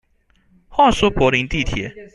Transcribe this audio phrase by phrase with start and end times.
[0.67, 1.93] 話說柏林地鐵